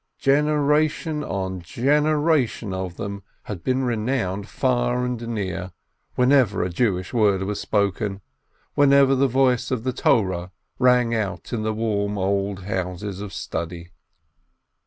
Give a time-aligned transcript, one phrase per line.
[0.17, 5.73] Generation on generation of them had been renowned far and near,
[6.15, 8.21] wherever a Jewish word was spoken,
[8.73, 13.91] wherever the voice of the Torah rang out in the warm old houses of study.